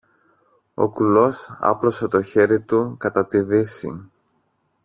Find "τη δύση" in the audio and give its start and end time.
3.25-4.09